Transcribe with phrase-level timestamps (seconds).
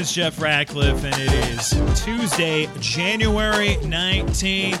[0.00, 4.80] is Jeff Ratcliffe, and it is Tuesday, January 19th.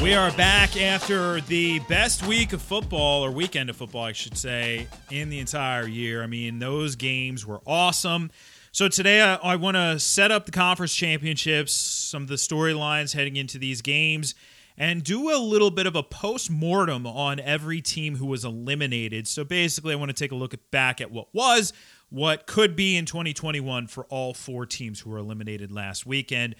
[0.00, 4.38] We are back after the best week of football, or weekend of football, I should
[4.38, 6.22] say, in the entire year.
[6.22, 8.30] I mean, those games were awesome.
[8.70, 13.12] So today I, I want to set up the conference championships, some of the storylines
[13.12, 14.36] heading into these games,
[14.80, 19.28] and do a little bit of a post mortem on every team who was eliminated.
[19.28, 21.74] So basically, I want to take a look back at what was,
[22.08, 26.56] what could be in 2021 for all four teams who were eliminated last weekend.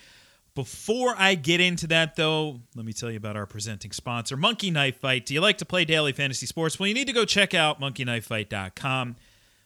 [0.55, 4.71] Before I get into that, though, let me tell you about our presenting sponsor, Monkey
[4.71, 5.25] Knife Fight.
[5.25, 6.79] Do you like to play daily fantasy sports?
[6.79, 9.17] Well, you need to go check out monkeyknifefight.com.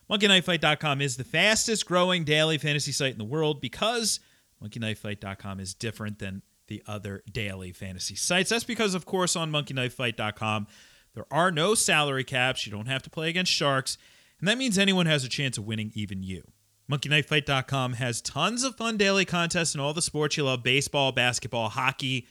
[0.09, 4.21] MonkeyKnifeFight.com is the fastest growing daily fantasy site in the world because
[4.63, 8.51] MonkeyKnifeFight.com is different than the other daily fantasy sites.
[8.51, 10.67] That's because, of course, on MonkeyKnifeFight.com,
[11.15, 12.67] there are no salary caps.
[12.67, 13.99] You don't have to play against sharks.
[14.39, 16.43] And that means anyone has a chance of winning, even you.
[16.91, 21.71] MonkeyKnifeFight.com has tons of fun daily contests in all the sports you love baseball, basketball,
[21.71, 22.27] hockey,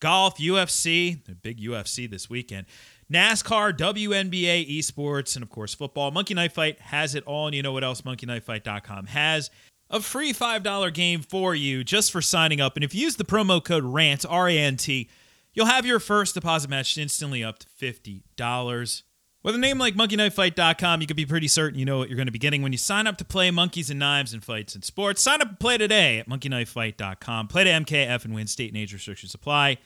[0.00, 2.66] golf, UFC, the big UFC this weekend,
[3.12, 6.10] NASCAR, WNBA, esports, and of course football.
[6.10, 9.50] Monkey Knife Fight has it all, and you know what else MonkeyKnifeFight.com has?
[9.90, 12.76] A free $5 game for you just for signing up.
[12.76, 15.08] And if you use the promo code RANT, R A N T,
[15.54, 19.02] you'll have your first deposit matched instantly up to $50.
[19.42, 22.26] With a name like MonkeyKnifeFight.com, you can be pretty certain you know what you're going
[22.26, 24.84] to be getting when you sign up to play Monkeys and Knives and Fights and
[24.84, 25.22] Sports.
[25.22, 27.48] Sign up and play today at MonkeyKnifeFight.com.
[27.48, 29.78] Play to MKF and win state and age restrictions apply.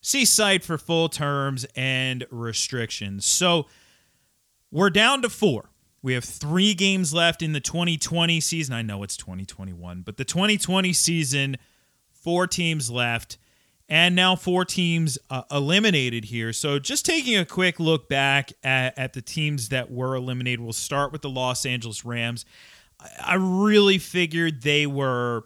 [0.00, 3.26] See site for full terms and restrictions.
[3.26, 3.66] So
[4.70, 5.70] we're down to four.
[6.04, 8.74] We have three games left in the 2020 season.
[8.74, 11.56] I know it's 2021, but the 2020 season,
[12.12, 13.38] four teams left,
[13.88, 16.52] and now four teams uh, eliminated here.
[16.52, 20.74] So just taking a quick look back at, at the teams that were eliminated, we'll
[20.74, 22.44] start with the Los Angeles Rams.
[23.00, 25.44] I, I really figured they were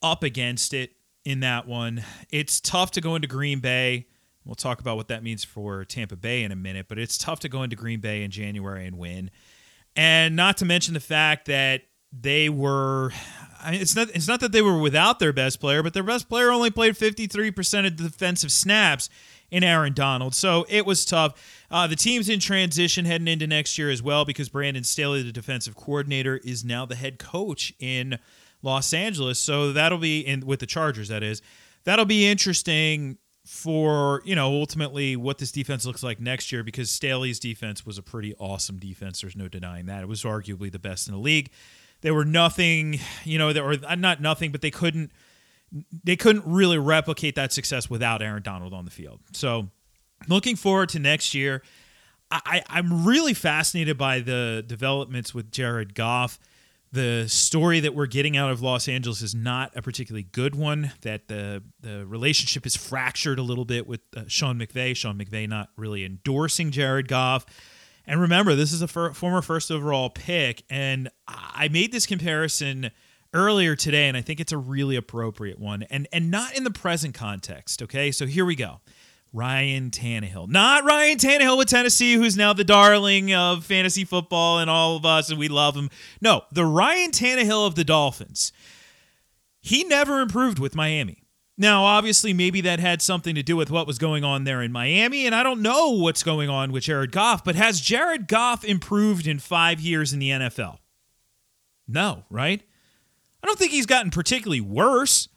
[0.00, 0.92] up against it
[1.24, 2.04] in that one.
[2.30, 4.06] It's tough to go into Green Bay.
[4.44, 7.40] We'll talk about what that means for Tampa Bay in a minute, but it's tough
[7.40, 9.32] to go into Green Bay in January and win.
[9.98, 11.82] And not to mention the fact that
[12.12, 13.10] they were
[13.60, 16.04] I mean, it's not it's not that they were without their best player, but their
[16.04, 19.10] best player only played 53% of the defensive snaps
[19.50, 20.36] in Aaron Donald.
[20.36, 21.64] So it was tough.
[21.68, 25.32] Uh, the team's in transition heading into next year as well because Brandon Staley, the
[25.32, 28.18] defensive coordinator, is now the head coach in
[28.62, 29.40] Los Angeles.
[29.40, 31.08] So that'll be in with the Chargers.
[31.08, 31.42] That is,
[31.82, 36.90] that'll be interesting for you know ultimately what this defense looks like next year because
[36.90, 39.22] Staley's defense was a pretty awesome defense.
[39.22, 40.02] There's no denying that.
[40.02, 41.48] It was arguably the best in the league.
[42.02, 45.12] They were nothing, you know, they were uh, not nothing, but they couldn't
[46.04, 49.20] they couldn't really replicate that success without Aaron Donald on the field.
[49.32, 49.68] So
[50.28, 51.62] looking forward to next year.
[52.30, 56.38] I, I'm really fascinated by the developments with Jared Goff
[56.92, 60.92] the story that we're getting out of Los Angeles is not a particularly good one.
[61.02, 64.96] That the the relationship is fractured a little bit with uh, Sean McVay.
[64.96, 67.44] Sean McVay not really endorsing Jared Goff.
[68.06, 72.90] And remember, this is a fir- former first overall pick, and I made this comparison
[73.34, 76.70] earlier today, and I think it's a really appropriate one, and and not in the
[76.70, 77.82] present context.
[77.82, 78.80] Okay, so here we go.
[79.32, 80.48] Ryan Tannehill.
[80.48, 85.04] Not Ryan Tannehill with Tennessee, who's now the darling of fantasy football and all of
[85.04, 85.90] us, and we love him.
[86.20, 88.52] No, the Ryan Tannehill of the Dolphins.
[89.60, 91.24] He never improved with Miami.
[91.60, 94.70] Now, obviously, maybe that had something to do with what was going on there in
[94.70, 98.64] Miami, and I don't know what's going on with Jared Goff, but has Jared Goff
[98.64, 100.78] improved in five years in the NFL?
[101.88, 102.62] No, right?
[103.42, 105.28] I don't think he's gotten particularly worse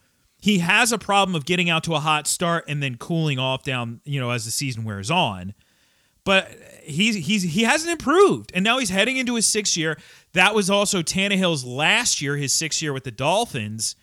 [0.42, 3.64] he has a problem of getting out to a hot start and then cooling off
[3.64, 5.54] down, you know, as the season wears on.
[6.24, 6.52] But
[6.84, 9.98] he's he's he hasn't improved, and now he's heading into his sixth year.
[10.34, 13.96] That was also Tannehill's last year, his sixth year with the Dolphins.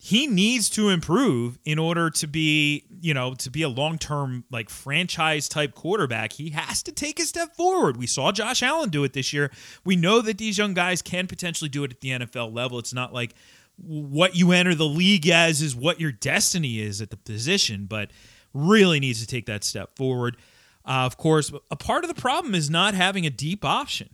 [0.00, 4.70] He needs to improve in order to be, you know, to be a long-term like
[4.70, 6.34] franchise type quarterback.
[6.34, 7.96] He has to take a step forward.
[7.96, 9.50] We saw Josh Allen do it this year.
[9.84, 12.78] We know that these young guys can potentially do it at the NFL level.
[12.78, 13.34] It's not like
[13.78, 18.10] what you enter the league as is what your destiny is at the position, but
[18.52, 20.36] really needs to take that step forward.
[20.84, 24.08] Uh, of course, a part of the problem is not having a deep option.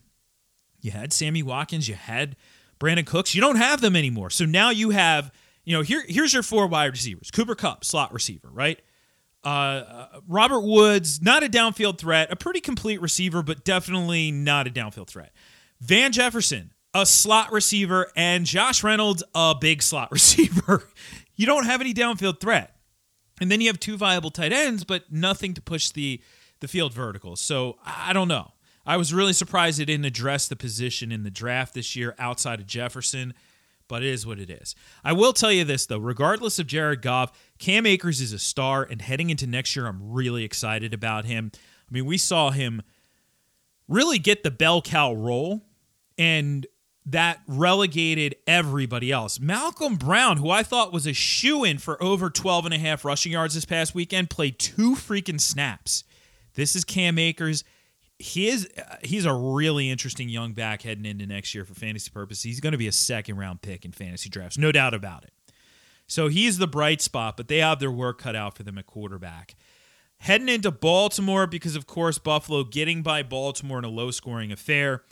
[0.81, 2.37] You had Sammy Watkins, you had
[2.79, 4.29] Brandin Cooks, you don't have them anymore.
[4.31, 5.33] So now you have,
[5.65, 8.81] you know, here here's your four wide receivers: Cooper Kupp, slot receiver, right?
[9.45, 14.67] Uh, uh, Robert Woods, not a downfield threat, a pretty complete receiver, but definitely not
[14.67, 15.33] a downfield threat.
[15.81, 20.89] Van Jefferson, a slot receiver, and Josh Reynolds, a big slot receiver.
[21.35, 22.77] you don't have any downfield threat.
[23.41, 26.23] And then you have two viable tight ends, but nothing to push the
[26.61, 27.37] the field vertical.
[27.37, 28.53] So I don't know.
[28.87, 32.61] I was really surprised it didn't address the position in the draft this year outside
[32.61, 33.35] of Jefferson,
[33.89, 34.75] but it is what it is.
[35.03, 38.83] I will tell you this, though, regardless of Jared Goff, Cam Akers is a star,
[38.83, 41.51] and heading into next year, I'm really excited about him.
[41.55, 42.83] I mean, we saw him
[43.89, 45.63] really get the bell cow role,
[46.17, 46.67] and
[47.07, 49.39] that relegated everybody else.
[49.39, 53.05] Malcolm Brown, who I thought was a shoe in for over 12 and a half
[53.05, 56.05] rushing yards this past weekend, played two freaking snaps.
[56.55, 57.63] This is Cam Akers.
[58.19, 62.11] He is uh, he's a really interesting young back heading into next year for fantasy
[62.11, 62.45] purposes.
[62.45, 65.33] He's going to be a second round pick in fantasy drafts, no doubt about it.
[66.07, 68.87] So he's the bright spot, but they have their work cut out for them at
[68.87, 69.57] quarterback.
[70.19, 75.03] Heading into Baltimore because of course Buffalo getting by Baltimore in a low scoring affair.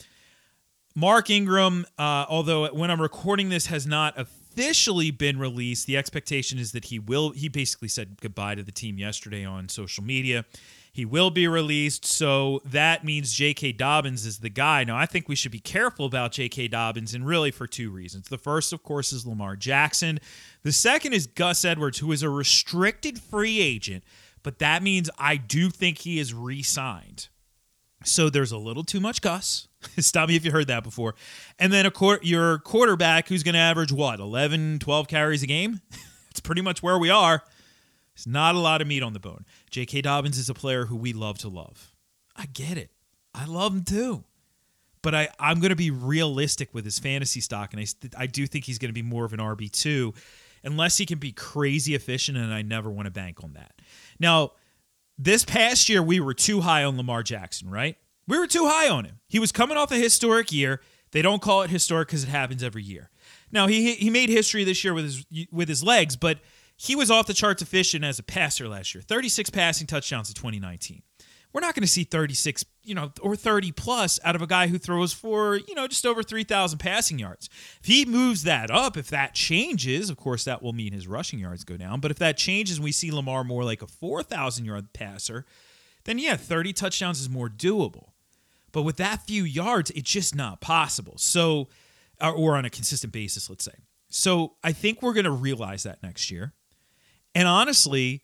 [0.95, 5.87] Mark Ingram, uh, although when I'm recording this, has not officially been released.
[5.87, 7.31] The expectation is that he will.
[7.31, 10.45] He basically said goodbye to the team yesterday on social media.
[10.91, 13.71] He will be released, so that means J.K.
[13.71, 14.83] Dobbins is the guy.
[14.83, 16.67] Now, I think we should be careful about J.K.
[16.67, 18.27] Dobbins, and really for two reasons.
[18.27, 20.19] The first, of course, is Lamar Jackson.
[20.61, 24.03] The second is Gus Edwards, who is a restricted free agent,
[24.43, 27.29] but that means I do think he is re signed.
[28.03, 29.67] So there's a little too much Gus.
[29.99, 31.15] Stop me if you heard that before.
[31.59, 31.91] And then a
[32.21, 35.81] your quarterback who's going to average what, 11, 12 carries a game?
[36.31, 37.43] It's pretty much where we are.
[38.15, 39.45] It's not a lot of meat on the bone.
[39.69, 40.01] J.K.
[40.01, 41.93] Dobbins is a player who we love to love.
[42.35, 42.89] I get it.
[43.35, 44.23] I love him too.
[45.03, 48.47] But I, I'm going to be realistic with his fantasy stock, and I, I do
[48.47, 50.15] think he's going to be more of an RB2
[50.63, 53.73] unless he can be crazy efficient, and I never want to bank on that.
[54.19, 54.53] Now,
[55.17, 57.97] this past year, we were too high on Lamar Jackson, right?
[58.27, 59.19] We were too high on him.
[59.27, 60.81] He was coming off a historic year.
[61.11, 63.09] They don't call it historic because it happens every year.
[63.51, 66.39] Now he he made history this year with his with his legs, but
[66.75, 69.01] he was off the charts efficient as a passer last year.
[69.01, 71.03] 36 passing touchdowns in 2019.
[71.53, 74.67] We're not going to see 36, you know, or 30 plus out of a guy
[74.67, 77.47] who throws for, you know, just over 3,000 passing yards.
[77.79, 81.37] If he moves that up, if that changes, of course, that will mean his rushing
[81.37, 81.99] yards go down.
[81.99, 85.45] But if that changes and we see Lamar more like a 4,000 yard passer,
[86.05, 88.12] then yeah, 30 touchdowns is more doable.
[88.73, 91.13] But with that few yards, it's just not possible.
[91.17, 91.69] So,
[92.19, 93.75] or on a consistent basis, let's say.
[94.09, 96.53] So I think we're going to realize that next year.
[97.33, 98.23] And honestly,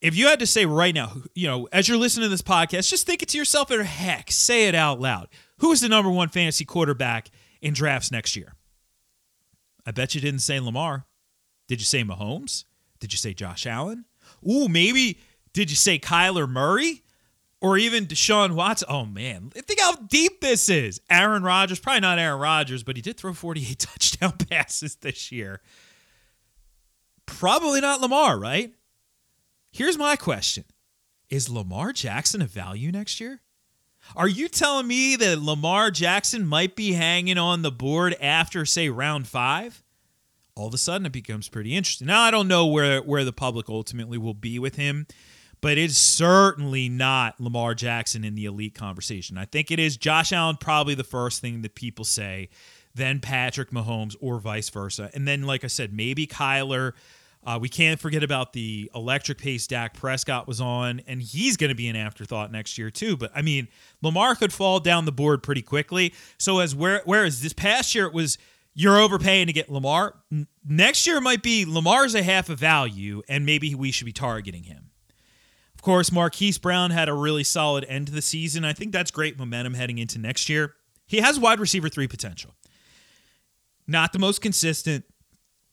[0.00, 2.88] if you had to say right now, you know, as you're listening to this podcast,
[2.90, 5.28] just think it to yourself or heck, say it out loud.
[5.58, 7.30] Who is the number one fantasy quarterback
[7.60, 8.54] in drafts next year?
[9.86, 11.06] I bet you didn't say Lamar.
[11.68, 12.64] Did you say Mahomes?
[12.98, 14.06] Did you say Josh Allen?
[14.48, 15.18] Ooh, maybe
[15.52, 17.02] did you say Kyler Murray?
[17.60, 18.88] Or even Deshaun Watson.
[18.90, 21.00] Oh man, think how deep this is.
[21.10, 25.60] Aaron Rodgers, probably not Aaron Rodgers, but he did throw 48 touchdown passes this year.
[27.26, 28.72] Probably not Lamar, right?
[29.70, 30.64] Here's my question
[31.28, 33.40] Is Lamar Jackson a value next year?
[34.16, 38.88] Are you telling me that Lamar Jackson might be hanging on the board after, say,
[38.88, 39.84] round five?
[40.56, 42.06] All of a sudden, it becomes pretty interesting.
[42.06, 45.06] Now, I don't know where, where the public ultimately will be with him
[45.60, 49.36] but it's certainly not Lamar Jackson in the elite conversation.
[49.36, 52.48] I think it is Josh Allen, probably the first thing that people say,
[52.94, 55.10] then Patrick Mahomes, or vice versa.
[55.14, 56.92] And then, like I said, maybe Kyler.
[57.42, 61.70] Uh, we can't forget about the electric pace Dak Prescott was on, and he's going
[61.70, 63.16] to be an afterthought next year, too.
[63.16, 63.68] But I mean,
[64.02, 66.12] Lamar could fall down the board pretty quickly.
[66.36, 68.36] So, as where, whereas this past year it was
[68.74, 70.16] you're overpaying to get Lamar,
[70.66, 74.64] next year might be Lamar's a half of value, and maybe we should be targeting
[74.64, 74.89] him.
[75.80, 78.66] Of course, Marquise Brown had a really solid end to the season.
[78.66, 80.74] I think that's great momentum heading into next year.
[81.06, 82.54] He has wide receiver three potential.
[83.86, 85.06] Not the most consistent.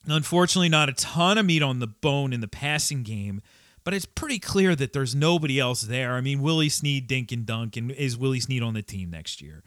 [0.07, 3.41] Unfortunately, not a ton of meat on the bone in the passing game,
[3.83, 6.13] but it's pretty clear that there's nobody else there.
[6.13, 9.41] I mean, Willie Snead, Dink and Dunk, and is Willie Snead on the team next
[9.41, 9.61] year?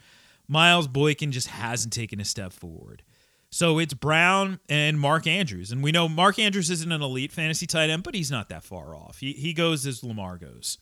[0.48, 3.02] Miles Boykin just hasn't taken a step forward.
[3.50, 5.72] So it's Brown and Mark Andrews.
[5.72, 8.62] And we know Mark Andrews isn't an elite fantasy tight end, but he's not that
[8.62, 9.18] far off.
[9.18, 10.78] He, he goes as Lamar goes.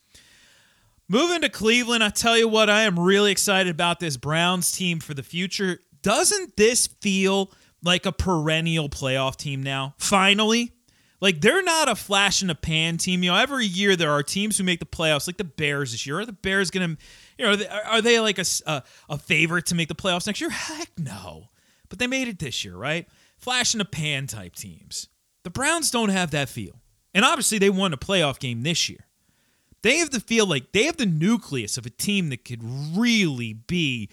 [1.07, 4.99] Moving to Cleveland, I tell you what, I am really excited about this Browns team
[4.99, 5.79] for the future.
[6.03, 9.95] Doesn't this feel like a perennial playoff team now?
[9.97, 10.71] Finally?
[11.19, 13.23] Like they're not a flash in a pan team.
[13.23, 16.05] You know, every year there are teams who make the playoffs, like the Bears this
[16.05, 16.19] year.
[16.19, 17.03] Are the Bears going to,
[17.39, 20.27] you know, are they, are they like a, a, a favorite to make the playoffs
[20.27, 20.51] next year?
[20.51, 21.49] Heck no
[21.89, 23.07] but they made it this year, right?
[23.37, 25.07] Flash in the pan type teams.
[25.43, 26.81] The Browns don't have that feel.
[27.13, 29.05] And obviously, they won a playoff game this year.
[29.81, 33.53] They have the feel like they have the nucleus of a team that could really
[33.53, 34.09] be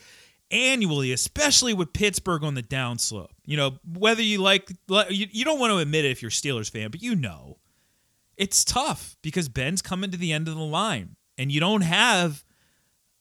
[0.50, 3.30] annually, especially with Pittsburgh on the downslope.
[3.44, 4.70] You know, whether you like,
[5.10, 7.58] you, don't want to admit it if you're a Steelers fan, but you know,
[8.36, 12.44] it's tough because Ben's coming to the end of the line and you don't have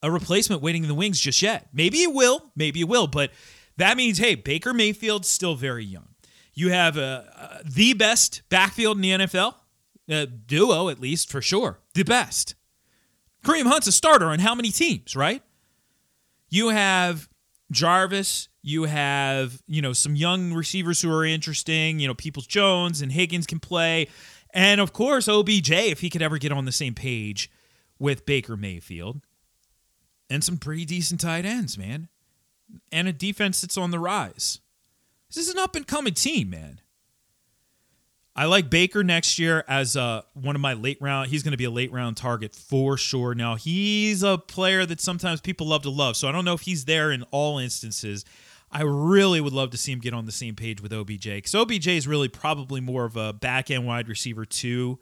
[0.04, 1.68] a replacement waiting in the wings just yet.
[1.74, 3.32] Maybe it will, maybe it will, but
[3.77, 6.10] that means hey, Baker Mayfield's still very young.
[6.53, 9.55] You have uh, uh, the best backfield in the NFL,
[10.10, 12.55] uh, duo at least for sure, the best.
[13.44, 15.44] Kareem Hunt's a starter on how many teams, right?
[16.50, 17.27] You have
[17.72, 23.01] Jarvis, you have, you know, some young receivers who are interesting, you know, Peoples Jones
[23.01, 24.08] and Higgins can play.
[24.53, 27.51] And of course, OBJ, if he could ever get on the same page
[28.00, 29.22] with Baker Mayfield.
[30.29, 32.08] And some pretty decent tight ends, man.
[32.91, 34.60] And a defense that's on the rise.
[35.34, 36.79] This is an up and coming team, man.
[38.38, 41.29] I like Baker next year as uh, one of my late round.
[41.29, 43.34] He's going to be a late round target for sure.
[43.34, 46.17] Now, he's a player that sometimes people love to love.
[46.17, 48.25] So I don't know if he's there in all instances.
[48.72, 51.55] I really would love to see him get on the same page with OBJ because
[51.55, 55.00] OBJ is really probably more of a back end wide receiver two,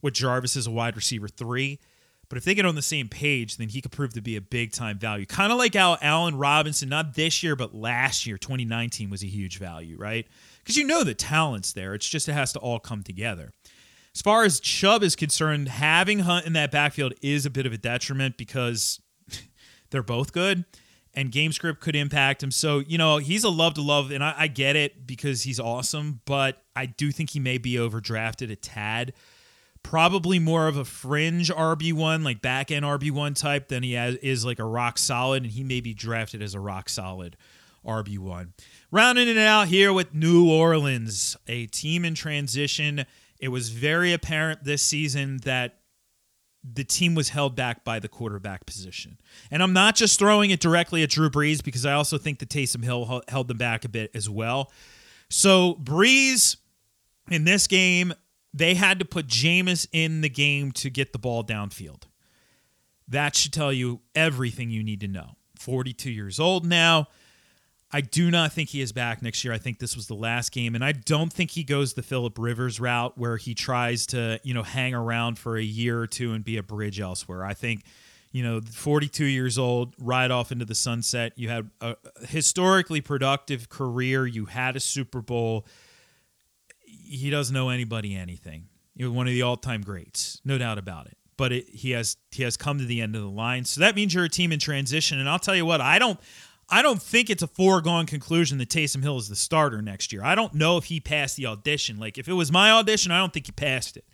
[0.00, 1.80] with Jarvis is a wide receiver three.
[2.28, 4.40] But if they get on the same page, then he could prove to be a
[4.40, 5.26] big time value.
[5.26, 9.26] Kind of like how Allen Robinson, not this year, but last year, 2019, was a
[9.26, 10.26] huge value, right?
[10.58, 11.94] Because you know the talent's there.
[11.94, 13.52] It's just it has to all come together.
[14.14, 17.72] As far as Chubb is concerned, having Hunt in that backfield is a bit of
[17.72, 19.00] a detriment because
[19.90, 20.64] they're both good
[21.16, 22.50] and game script could impact him.
[22.50, 25.58] So, you know, he's a love to love, and I, I, get it because he's
[25.58, 29.14] awesome, but I do think he may be overdrafted a tad
[29.86, 34.44] probably more of a fringe RB1, like back end RB1 type than he has, is
[34.44, 37.36] like a rock solid, and he may be drafted as a rock solid
[37.86, 38.48] RB1.
[38.90, 43.06] Rounding it out here with New Orleans, a team in transition.
[43.38, 45.78] It was very apparent this season that
[46.64, 49.18] the team was held back by the quarterback position.
[49.52, 52.46] And I'm not just throwing it directly at Drew Brees because I also think the
[52.46, 54.72] Taysom Hill held them back a bit as well.
[55.30, 56.56] So Brees
[57.30, 58.14] in this game
[58.56, 62.04] they had to put Jameis in the game to get the ball downfield.
[63.06, 65.36] That should tell you everything you need to know.
[65.58, 67.08] 42 years old now.
[67.92, 69.52] I do not think he is back next year.
[69.52, 72.36] I think this was the last game, and I don't think he goes the Philip
[72.38, 76.32] Rivers route where he tries to, you know, hang around for a year or two
[76.32, 77.44] and be a bridge elsewhere.
[77.44, 77.84] I think,
[78.32, 81.32] you know, 42 years old, ride off into the sunset.
[81.36, 81.96] You had a
[82.26, 84.26] historically productive career.
[84.26, 85.64] You had a Super Bowl
[87.06, 88.68] he doesn't know anybody anything.
[88.94, 91.16] He was one of the all-time greats, no doubt about it.
[91.36, 93.94] But it, he has he has come to the end of the line, so that
[93.94, 95.18] means you're a team in transition.
[95.18, 96.18] And I'll tell you what, I don't
[96.68, 100.24] I don't think it's a foregone conclusion that Taysom Hill is the starter next year.
[100.24, 101.98] I don't know if he passed the audition.
[101.98, 104.04] Like if it was my audition, I don't think he passed it.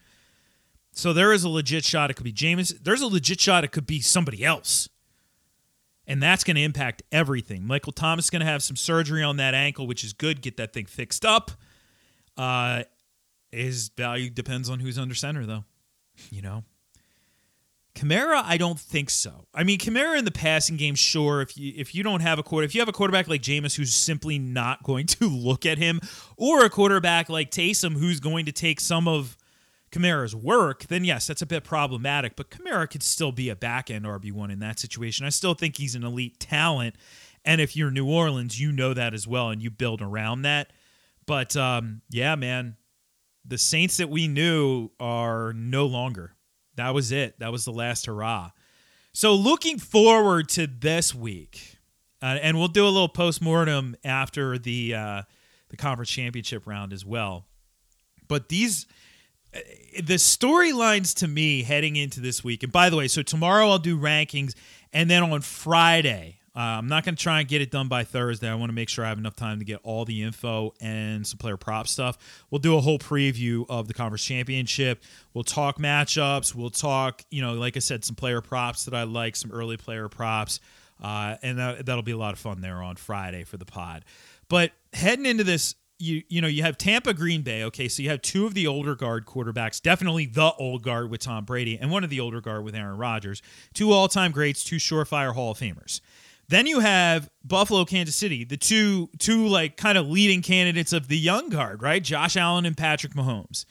[0.93, 2.77] So there is a legit shot it could be Jameis.
[2.83, 4.89] There's a legit shot it could be somebody else.
[6.07, 7.67] And that's going to impact everything.
[7.67, 10.43] Michael Thomas is going to have some surgery on that ankle, which is good.
[10.43, 11.53] Get that thing fixed up.
[12.37, 12.85] Uh,
[13.51, 15.65] his value depends on who's under center, though.
[16.31, 16.65] You know,
[17.95, 19.47] Kamara, I don't think so.
[19.55, 21.43] I mean, Kamara in the passing game, sure.
[21.43, 23.77] If you if you don't have a quarter, if you have a quarterback like Jameis
[23.77, 26.01] who's simply not going to look at him,
[26.37, 29.37] or a quarterback like Taysom who's going to take some of
[29.91, 32.35] Kamara's work, then yes, that's a bit problematic.
[32.35, 35.27] But Kamara could still be a back end RB one in that situation.
[35.27, 36.97] I still think he's an elite talent,
[37.45, 40.73] and if you're New Orleans, you know that as well, and you build around that.
[41.27, 42.77] But um, yeah, man,
[43.45, 46.35] the Saints that we knew are no longer.
[46.77, 47.39] That was it.
[47.39, 48.51] That was the last hurrah.
[49.13, 51.79] So looking forward to this week,
[52.23, 55.23] uh, and we'll do a little post mortem after the uh,
[55.69, 57.47] the conference championship round as well.
[58.27, 58.87] But these
[59.55, 59.59] uh,
[60.03, 62.63] the storylines to me heading into this week.
[62.63, 64.55] And by the way, so tomorrow I'll do rankings,
[64.93, 68.05] and then on Friday uh, I'm not going to try and get it done by
[68.05, 68.49] Thursday.
[68.49, 71.27] I want to make sure I have enough time to get all the info and
[71.27, 72.45] some player prop stuff.
[72.51, 75.03] We'll do a whole preview of the conference championship.
[75.33, 76.55] We'll talk matchups.
[76.55, 79.79] We'll talk, you know, like I said, some player props that I like, some early
[79.79, 80.61] player props.
[81.03, 84.05] Uh, and that, that'll be a lot of fun there on Friday for the pod.
[84.49, 88.11] But heading into this you you know you have Tampa Green Bay okay so you
[88.11, 91.91] have two of the older guard quarterbacks definitely the old guard with Tom Brady and
[91.91, 93.41] one of the older guard with Aaron Rodgers
[93.73, 96.01] two all-time greats two surefire Hall of Famers
[96.49, 101.09] then you have Buffalo, Kansas City, the two two like kind of leading candidates of
[101.09, 102.03] the young guard, right?
[102.03, 103.65] Josh Allen and Patrick Mahomes.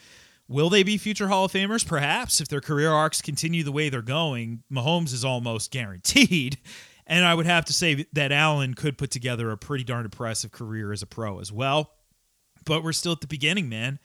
[0.48, 1.88] Will they be future Hall of Famers?
[1.88, 4.64] Perhaps if their career arcs continue the way they're going.
[4.72, 6.58] Mahomes is almost guaranteed.
[7.08, 10.54] And I would have to say that Allen could put together a pretty darn impressive
[10.54, 11.92] career as a pro as well.
[12.64, 14.00] But we're still at the beginning, man.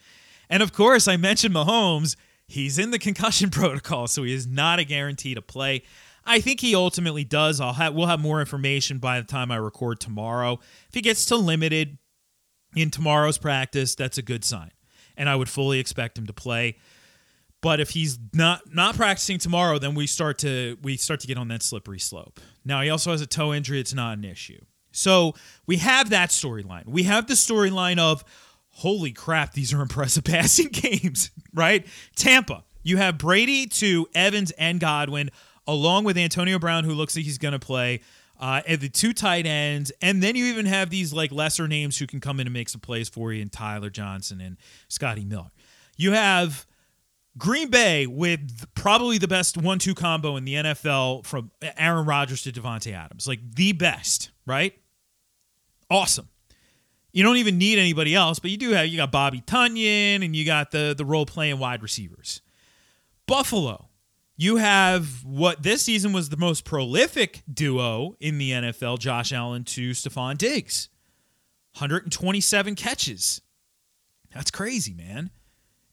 [0.48, 2.16] And of course, I mentioned Mahomes.
[2.48, 5.84] He's in the concussion protocol, so he is not a guarantee to play.
[6.26, 7.60] I think he ultimately does.
[7.60, 10.58] I'll have we'll have more information by the time I record tomorrow.
[10.88, 11.98] If he gets to limited
[12.74, 14.70] in tomorrow's practice, that's a good sign.
[15.16, 16.76] And I would fully expect him to play.
[17.62, 21.38] But if he's not not practicing tomorrow, then we start to we start to get
[21.38, 22.40] on that slippery slope.
[22.64, 24.60] Now he also has a toe injury; it's not an issue.
[24.92, 25.34] So
[25.66, 26.86] we have that storyline.
[26.86, 28.24] We have the storyline of
[28.76, 31.86] holy crap, these are impressive passing games, right?
[32.14, 35.30] Tampa, you have Brady to Evans and Godwin,
[35.66, 38.00] along with Antonio Brown, who looks like he's going to play.
[38.38, 41.96] Uh, and the two tight ends, and then you even have these like lesser names
[41.96, 44.58] who can come in and make some plays for you, and Tyler Johnson and
[44.88, 45.50] Scotty Miller.
[45.96, 46.66] You have
[47.38, 52.52] Green Bay with probably the best one-two combo in the NFL from Aaron Rodgers to
[52.52, 54.74] Davante Adams, like the best, right?
[55.90, 56.28] Awesome.
[57.12, 60.36] You don't even need anybody else, but you do have you got Bobby Tonyan and
[60.36, 62.42] you got the the role playing wide receivers.
[63.26, 63.88] Buffalo,
[64.36, 69.64] you have what this season was the most prolific duo in the NFL, Josh Allen
[69.64, 70.88] to Stefon Diggs.
[71.74, 73.40] 127 catches.
[74.34, 75.30] That's crazy, man.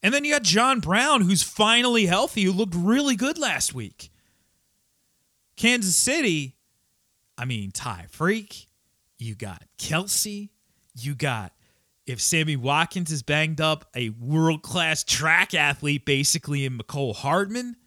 [0.01, 4.11] And then you got John Brown, who's finally healthy, who looked really good last week.
[5.55, 6.57] Kansas City,
[7.37, 8.67] I mean, Tyreek,
[9.17, 10.49] you got Kelce,
[10.95, 11.53] you got
[12.05, 17.77] if Sammy Watkins is banged up, a world class track athlete basically in Mecole Hardman.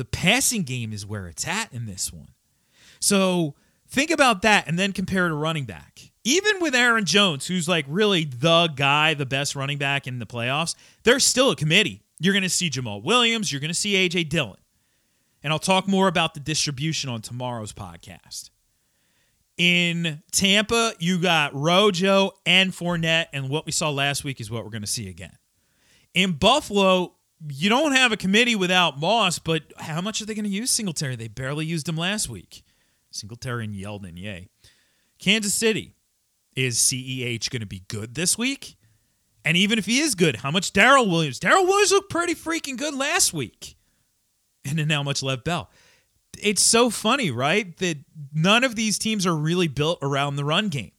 [0.00, 2.28] The passing game is where it's at in this one.
[3.00, 3.54] So
[3.86, 6.00] think about that and then compare to running back.
[6.24, 10.24] Even with Aaron Jones, who's like really the guy, the best running back in the
[10.24, 12.00] playoffs, there's still a committee.
[12.18, 14.56] You're going to see Jamaal Williams, you're going to see AJ Dillon.
[15.42, 18.48] And I'll talk more about the distribution on tomorrow's podcast.
[19.58, 24.64] In Tampa, you got Rojo and Fournette, and what we saw last week is what
[24.64, 25.36] we're going to see again.
[26.14, 27.16] In Buffalo,
[27.48, 30.70] you don't have a committee without Moss, but how much are they going to use
[30.70, 31.16] Singletary?
[31.16, 32.62] They barely used him last week.
[33.10, 34.48] Singletary and Yeldon, yay.
[35.18, 35.94] Kansas City,
[36.54, 38.76] is CEH going to be good this week?
[39.44, 41.38] And even if he is good, how much Darrel Williams?
[41.38, 43.76] Darrel Williams looked pretty freaking good last week.
[44.64, 45.70] And then how much Lev Bell?
[46.38, 47.76] it's so funny, right?
[47.78, 47.98] That
[48.32, 50.92] none of these teams are really built around the run game.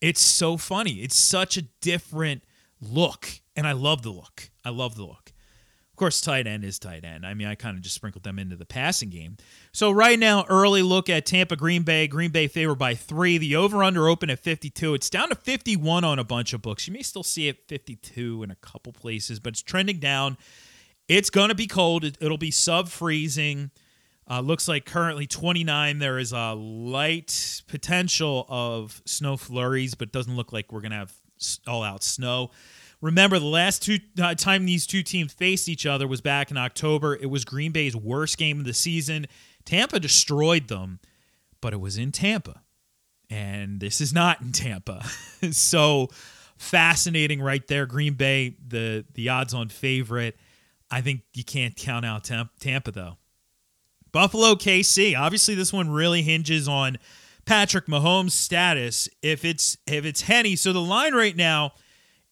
[0.00, 0.94] It's so funny.
[0.96, 2.42] It's such a different
[2.80, 3.28] look.
[3.54, 4.50] And I love the look.
[4.64, 5.25] I love the look.
[5.96, 7.24] Of course, tight end is tight end.
[7.24, 9.38] I mean, I kind of just sprinkled them into the passing game.
[9.72, 12.06] So, right now, early look at Tampa Green Bay.
[12.06, 13.38] Green Bay favored by three.
[13.38, 14.92] The over under open at 52.
[14.92, 16.86] It's down to 51 on a bunch of books.
[16.86, 20.36] You may still see it 52 in a couple places, but it's trending down.
[21.08, 22.04] It's going to be cold.
[22.04, 23.70] It'll be sub freezing.
[24.30, 25.98] Uh, looks like currently 29.
[25.98, 30.98] There is a light potential of snow flurries, but doesn't look like we're going to
[30.98, 31.14] have
[31.66, 32.50] all out snow.
[33.00, 36.56] Remember, the last two uh, time these two teams faced each other was back in
[36.56, 37.14] October.
[37.14, 39.26] It was Green Bay's worst game of the season.
[39.64, 41.00] Tampa destroyed them,
[41.60, 42.62] but it was in Tampa,
[43.28, 45.04] and this is not in Tampa.
[45.50, 46.08] so
[46.56, 47.84] fascinating, right there.
[47.84, 50.36] Green Bay, the the odds-on favorite.
[50.90, 53.18] I think you can't count out Tampa though.
[54.12, 55.18] Buffalo KC.
[55.18, 56.96] Obviously, this one really hinges on
[57.44, 59.08] Patrick Mahomes' status.
[59.20, 61.72] If it's if it's Henne, so the line right now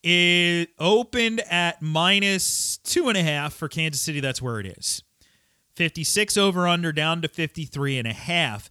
[0.04, 4.20] it opened at minus two and a half for Kansas City.
[4.20, 5.02] That's where it is.
[5.76, 8.68] 56 over under down to 53 and a half.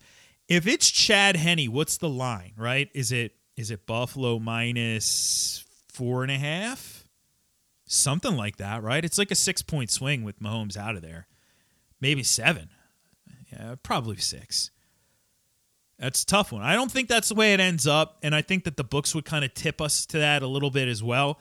[0.47, 2.87] If it's Chad Henne, what's the line, right?
[2.93, 7.07] Is it is it Buffalo minus four and a half?
[7.85, 9.03] Something like that, right?
[9.03, 11.27] It's like a six point swing with Mahomes out of there.
[11.99, 12.69] Maybe seven.
[13.51, 14.69] Yeah, probably six.
[15.99, 16.61] That's a tough one.
[16.61, 19.13] I don't think that's the way it ends up, and I think that the books
[19.15, 21.39] would kind of tip us to that a little bit as well.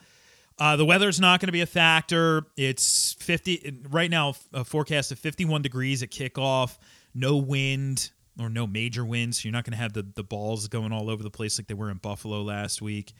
[0.59, 2.45] Uh, the weather's not going to be a factor.
[2.55, 6.77] It's 50 right now, a forecast of 51 degrees at kickoff,
[7.13, 9.41] no wind or no major winds.
[9.41, 11.67] So you're not going to have the, the balls going all over the place like
[11.67, 13.13] they were in Buffalo last week.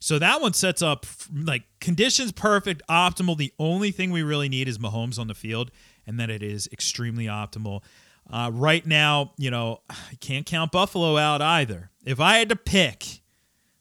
[0.00, 3.36] So that one sets up like conditions perfect, optimal.
[3.36, 5.70] The only thing we really need is Mahomes on the field,
[6.08, 7.82] and that it is extremely optimal.
[8.30, 11.90] Uh, right now, you know, I can't count Buffalo out either.
[12.04, 13.22] If I had to pick,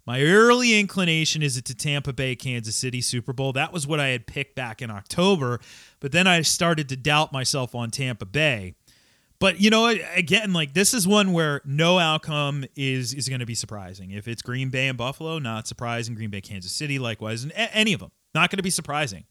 [0.05, 3.53] my early inclination is it to Tampa Bay, Kansas City Super Bowl.
[3.53, 5.59] That was what I had picked back in October,
[5.99, 8.75] but then I started to doubt myself on Tampa Bay.
[9.39, 13.45] But you know, again, like this is one where no outcome is is going to
[13.45, 14.11] be surprising.
[14.11, 16.13] If it's Green Bay and Buffalo, not surprising.
[16.13, 19.25] Green Bay, Kansas City, likewise, and any of them, not going to be surprising.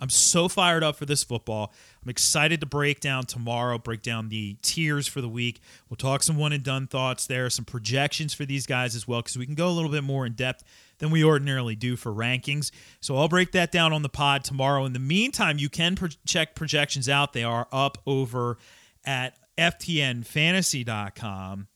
[0.00, 1.72] I'm so fired up for this football.
[2.02, 5.60] I'm excited to break down tomorrow, break down the tiers for the week.
[5.88, 9.20] We'll talk some one and done thoughts there, some projections for these guys as well,
[9.20, 10.62] because we can go a little bit more in depth
[10.98, 12.70] than we ordinarily do for rankings.
[13.00, 14.84] So I'll break that down on the pod tomorrow.
[14.84, 17.32] In the meantime, you can pro- check projections out.
[17.32, 18.58] They are up over
[19.04, 21.66] at FTNFantasy.com.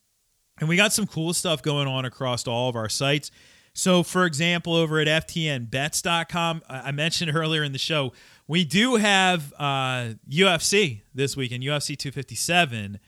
[0.61, 3.33] And we got some cool stuff going on across all of our sites.
[3.75, 8.13] So, for example, over at FTNBets.com, I mentioned earlier in the show,
[8.47, 12.99] we do have uh, UFC this weekend, UFC 257,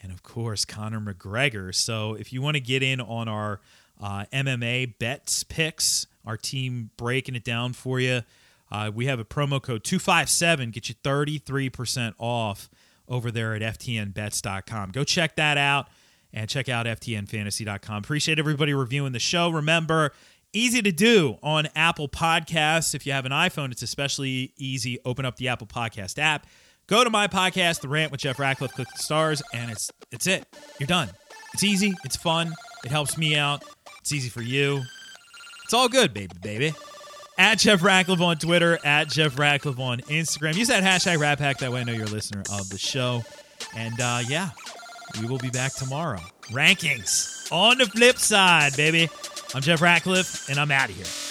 [0.00, 1.74] and of course, Conor McGregor.
[1.74, 3.60] So, if you want to get in on our
[4.00, 8.22] uh, MMA bets picks, our team breaking it down for you,
[8.70, 12.68] uh, we have a promo code 257, get you 33% off
[13.08, 14.90] over there at FTNBets.com.
[14.90, 15.88] Go check that out
[16.32, 17.98] and check out FTNFantasy.com.
[17.98, 19.50] Appreciate everybody reviewing the show.
[19.50, 20.12] Remember,
[20.52, 22.94] easy to do on Apple Podcasts.
[22.94, 24.98] If you have an iPhone, it's especially easy.
[25.04, 26.46] Open up the Apple Podcast app.
[26.86, 30.26] Go to my podcast, The Rant with Jeff Ratcliffe, click the stars, and it's it's
[30.26, 30.46] it.
[30.78, 31.10] You're done.
[31.52, 33.62] It's easy, it's fun, it helps me out,
[34.00, 34.82] it's easy for you.
[35.64, 36.72] It's all good, baby, baby.
[37.36, 40.56] At Jeff Ratcliffe on Twitter, at Jeff Ratcliffe on Instagram.
[40.56, 41.58] Use that hashtag Rat Pack.
[41.58, 43.22] That way I know you're a listener of the show.
[43.76, 44.50] And uh, yeah,
[45.20, 46.20] we will be back tomorrow.
[46.50, 49.08] Rankings on the flip side, baby.
[49.54, 51.27] I'm Jeff Ratcliffe, and I'm out of here.